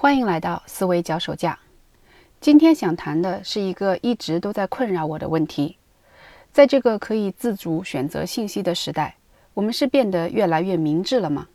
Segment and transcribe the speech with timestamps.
[0.00, 1.58] 欢迎来到思维脚手架。
[2.40, 5.76] 今天想谈的是一个一直都在困扰我的问题。
[6.52, 9.16] 在这个可以自主选择信息的时代，
[9.54, 11.48] 我们是变得越来越明智了吗？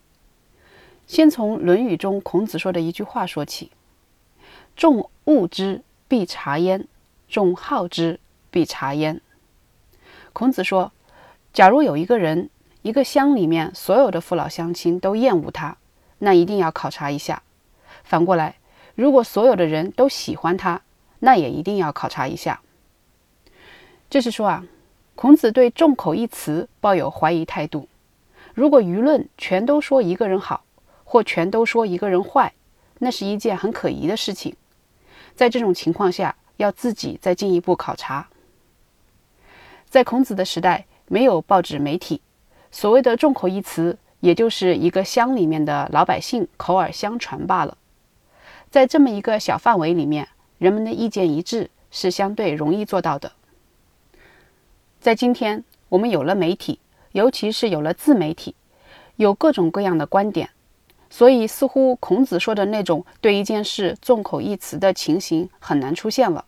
[1.07, 3.71] 先从《论语》中孔子说的一句话说起
[4.75, 6.81] ：“众恶之，必察焉；
[7.29, 8.19] 众好之，
[8.51, 9.21] 必察焉。”
[10.33, 10.91] 孔子说，
[11.53, 12.49] 假如有一个人，
[12.81, 15.77] 一个乡里面所有的父老乡亲都厌恶他，
[16.19, 17.41] 那一定要考察一下。
[18.03, 18.55] 反过来，
[18.95, 20.81] 如果所有的人都喜欢他，
[21.19, 22.61] 那也一定要考察一下。
[24.09, 24.65] 这是说啊，
[25.15, 27.87] 孔子对众口一词抱有怀疑态度。
[28.53, 30.63] 如果舆论全都说一个人好，
[31.03, 32.53] 或全都说一个人坏，
[32.99, 34.55] 那是一件很可疑的事情。
[35.35, 38.27] 在这种情况下，要自己再进一步考察。
[39.89, 42.21] 在孔子的时代，没有报纸媒体。
[42.71, 47.77] 所谓的众口一词，也就是一个乡里面的老百姓口耳相传罢了。
[48.73, 53.33] 在这么一个小范围里面，人们的意见一致是相对容易做到的。
[54.99, 56.79] 在今天，我们有了媒体，
[57.11, 58.55] 尤其是有了自媒体，
[59.15, 60.49] 有各种各样的观点，
[61.11, 66.45] 所以似乎孔子说的那种对一件事众口一词的情形很难出现了。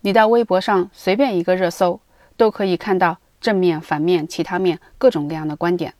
[0.00, 2.00] 你到微博上随便一个热搜，
[2.36, 3.18] 都可以看到。
[3.40, 5.94] 正面、反面、其他面，各种各样的观点。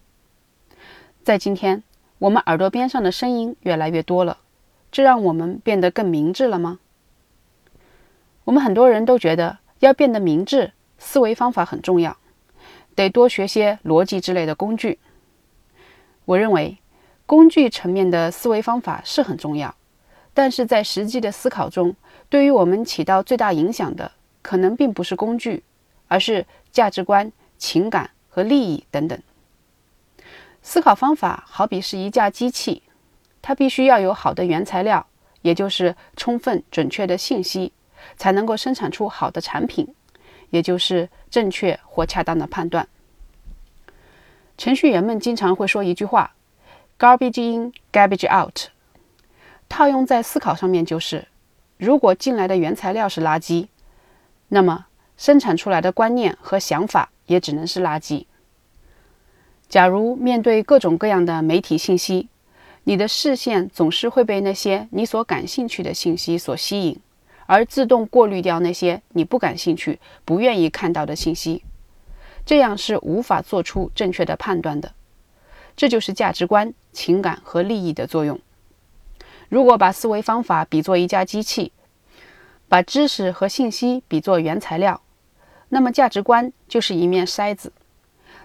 [1.22, 1.84] 在今天，
[2.19, 4.38] 我们耳朵边上的声音越来越多了，
[4.95, 6.78] 这让我们变得更明智了吗？
[8.45, 12.17] 我们很多人都觉得要变得明智，思维方法很重要，
[12.95, 15.00] 得多学些逻辑之类的工具。
[16.27, 16.78] 我认为，
[17.27, 19.75] 工具层面的思维方法是很重要，
[20.33, 21.97] 但是在实际的思考中，
[22.28, 25.65] 对于我们起到最大影响的，可能并不是工具。
[26.06, 29.19] 而是价值观、情感和利益等等。
[30.62, 32.84] 思考方法好比是一架机器，
[33.47, 35.06] 它必须要有好的原材料，
[35.42, 37.75] 也就是充分准确的信息，
[38.17, 39.95] 才能够生产出好的产品，
[40.48, 42.88] 也就是正确或恰当的判断。
[44.56, 46.34] 程序员们经常会说一句话
[46.99, 48.71] ：“garbage in, garbage out。”
[49.69, 51.28] 套用在思考上面就是：
[51.76, 53.69] 如果进来的原材料是垃圾，
[54.49, 54.87] 那么。
[55.16, 58.25] 生产出来的观念和想法也只能是垃圾。
[59.69, 62.28] 假如面对各种各样的媒体信息，
[62.84, 66.99] 你的视线总是会被那些你所感兴趣的信息所吸引，
[67.47, 71.65] 而自动过滤掉那些你不感兴趣、不愿意看到的信息，
[72.44, 74.93] 这样是无法做出正确的判断的。
[75.77, 78.39] 这就是价值观、情感和利益的作用。
[79.49, 81.73] 如果把思维方法比作一架机器，
[82.69, 85.00] 把知识和信息比作原材料。
[85.71, 87.73] 那么价值观就是一面筛子，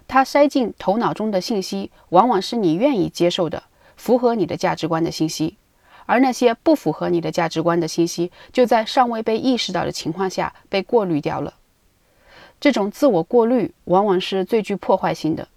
[0.08, 3.64] 它筛进头脑中的信息，往往是你愿意接受的、
[4.00, 5.58] 符合你的价值观的信息，
[6.06, 11.56] 而那些不符合你的价值观的信息，就在尚未被意识到的情况下被过滤掉了。
[12.62, 15.50] 这种自我过滤往往是最具破坏性的，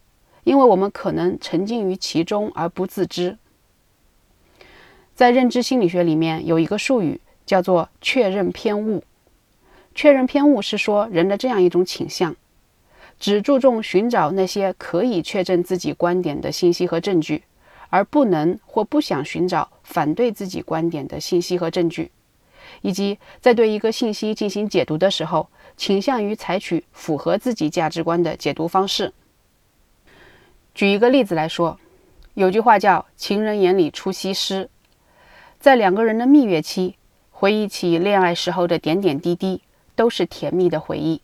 [0.42, 3.38] 因为我们可能沉浸于其中而不自知。
[5.14, 9.04] 在认知心理学里面有一个术语叫做确认偏误。
[9.94, 12.34] 确认偏误是说人的这样一种倾向，
[13.20, 17.44] 只注重寻找那些可以确证自己观点的信息和证据，
[17.92, 22.10] 而不能或不想寻找反对自己观点的信息和证据，
[22.80, 29.12] 以及在对一个信息进行解读的时候，倾向于采取符合自己价值观的解读方式。
[30.74, 31.78] 举一个例子来说，
[32.32, 34.70] 有句话叫“情人眼里出西施”，
[35.60, 36.96] 在两个人的蜜月期，
[37.30, 39.60] 回忆起恋爱时候的点点滴滴。
[39.94, 41.20] 都是甜蜜的回忆，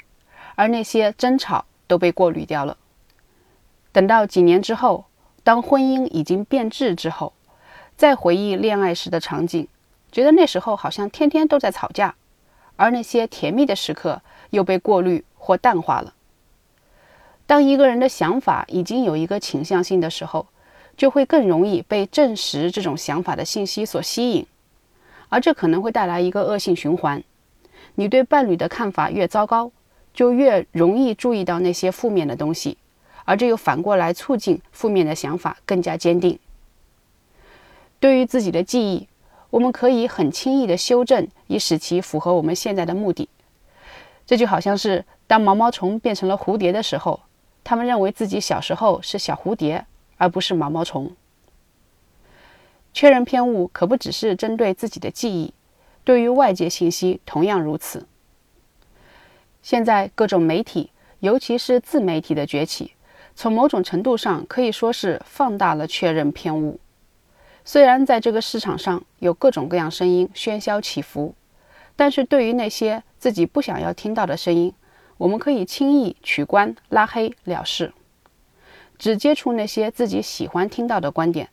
[0.55, 2.77] 而那些争吵都被过滤掉了。
[3.93, 5.07] 等到几年之后，
[5.49, 7.33] 当婚姻已经变质之后，
[7.97, 9.67] 再回忆恋爱时的场景，
[10.13, 12.17] 觉得那时候好像天天都在吵架，
[12.77, 14.21] 而那些甜蜜的时刻
[14.51, 16.13] 又被过滤或淡化了。
[17.47, 20.49] 当一个人的想法已经有一个倾向性的时候，
[20.99, 24.47] 就会更容易被证实这种想法的信息所吸引，
[25.31, 27.25] 而这可能会带来一个恶性循环。
[27.95, 29.73] 你对伴侣的看法越糟糕，
[30.13, 32.77] 就越容易注意到那些负面的东西，
[33.29, 36.39] 而这又反过来促进负面的想法更加坚定。
[38.01, 39.07] 对于自己的记忆，
[39.51, 43.29] 我们可以很轻易的修正，以使其符合我们现在的目的。
[44.27, 47.21] 这就好像是当毛毛虫变成了蝴蝶的时候，
[47.63, 49.85] 他们认为自己小时候是小蝴蝶，
[50.17, 51.15] 而不是毛毛虫。
[52.95, 55.53] 确认偏误可不只是针对自己的记忆。
[56.03, 58.07] 对于外界信息同样如此。
[59.61, 60.91] 现在各种媒体，
[61.21, 62.93] 尤其是自媒体的崛起，
[63.41, 66.81] 从某种程度上可以说是放大了确认偏误。
[67.65, 71.37] 虽然在这个市场上有各种各样声音喧嚣起伏，
[71.95, 74.75] 但是对于那些自己不想要听到的声音，
[75.19, 77.93] 我们可以轻易取关、拉黑了事，
[78.99, 81.49] 只接触那些自己喜欢听到的观点。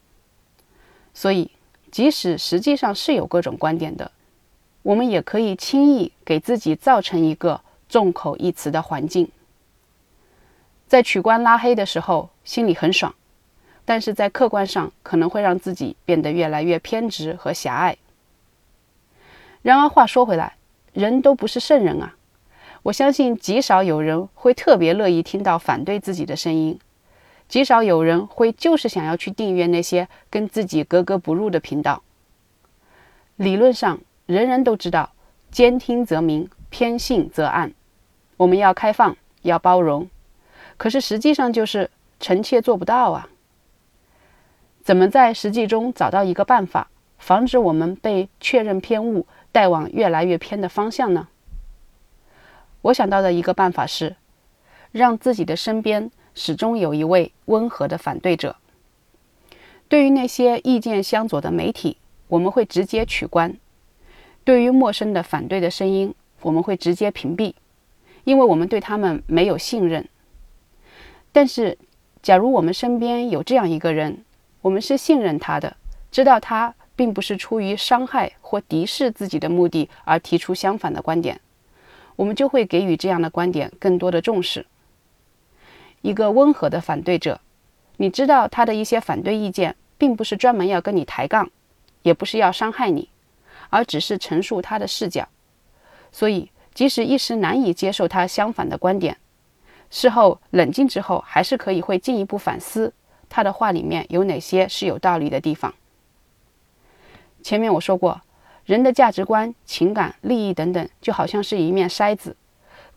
[1.13, 1.51] 所以，
[1.91, 4.11] 即使实际上是有各种观点的，
[4.81, 9.29] 我们也可以轻易给自己造成一个众口一词的环境。
[10.87, 13.13] 在取关拉黑的时候，心里很爽。
[13.87, 17.97] 但是在客观上可能会让自己变得越来越偏执和狭隘。
[19.61, 20.55] 然而话说回来，
[20.93, 22.15] 人都不是圣人啊！
[22.83, 26.79] 我相信极少有人会特别乐意听到反对自己的声音，
[27.47, 32.01] 极少有人会就是想要去订阅那些跟自己格格不入的频道。
[33.35, 35.11] 理论上，人人都知道
[35.51, 37.73] “兼听则明，偏信则暗”，
[38.37, 40.09] 我们要开放，要包容。
[40.77, 41.89] 可是实际上就是
[42.19, 43.29] 臣妾做不到啊！
[44.83, 51.27] 怎么在实际中找到一个办法，防止我们被确认偏误带往越来越偏的方向呢？
[52.83, 54.15] 我想到的一个办法是，
[54.91, 58.57] 让自己的身边始终有一位温和的反对者。
[59.87, 63.53] 对于那些意见相左的媒体，我们会直接取关；
[64.43, 67.53] 对于陌生的反对的声音，我们会直接屏蔽，
[68.23, 70.07] 因为我们对他们没有信任。
[71.35, 71.77] 但是，
[72.21, 74.23] 假如我们身边有这样一个人，
[74.61, 75.75] 我们是信任他的，
[76.09, 81.41] 知道他并不是出于伤害或敌视自己的目的而提出相反的观点，
[82.15, 84.65] 我们就会给予这样的观点更多的重视。
[86.01, 87.41] 一个温和的反对者，
[87.97, 91.51] 你知道他的一些反对意见，并不是专门要跟你抬杠，
[92.03, 93.09] 也不是要伤害你，
[93.69, 95.27] 而只是陈述他的视角。
[96.13, 99.17] 所以，即使一时难以接受他相反的观点，
[99.89, 102.93] 事后冷静之后，还是可以会进一步反思。
[103.29, 105.73] 他的话里面有哪些是有道理的地方？
[107.41, 108.21] 前面我说过，
[108.65, 112.35] 人的价值观、情感、利益等等，就好像是一面筛子，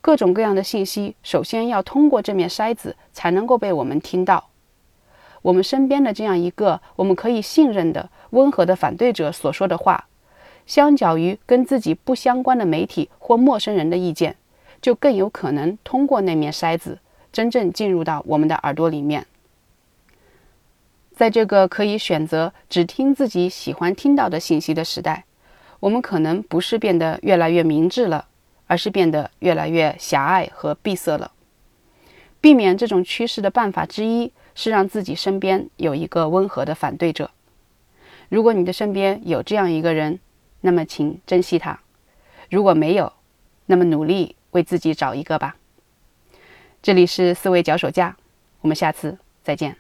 [0.01, 4.49] 各种各样的信息，首先要通过这面筛子才能够被我们听到。
[5.43, 10.09] 我们身边的这样一个我们可以信任的温和的反对者所说的话，
[10.67, 14.37] 相较于跟自己不相关的媒体或陌生人的意见，
[14.81, 16.99] 就更有可能通过那面筛子，
[17.33, 19.27] 真正进入到我们的耳朵里面。
[21.15, 25.25] 在这个可以选择只听自己喜欢听到的信息的时代，
[25.81, 28.27] 我们可能不是变得越来越明智了，
[28.69, 31.33] 而是变得越来越狭隘和闭塞了。
[32.41, 37.33] 避免这种趋势的办法之一是让自己身边有一个温和的反对者。
[38.29, 40.21] 如果你的身边有这样一个人，
[40.61, 41.81] 那么请珍惜他；
[42.49, 43.13] 如果没有，
[43.67, 45.57] 那么努力为自己找一个吧。
[46.81, 48.17] 这里是思维脚手架，
[48.61, 49.77] 我们下次再见。